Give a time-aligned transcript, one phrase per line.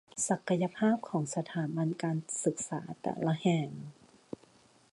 [0.29, 3.69] ศักยภาพของสถาบันการศึกษาแต่ละแห่ง